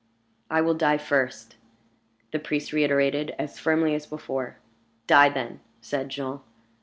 [0.49, 1.57] "I will die first,"
[2.31, 4.57] the priest reiterated, as firmly as before.
[5.05, 6.39] "Die, then!" said Jean.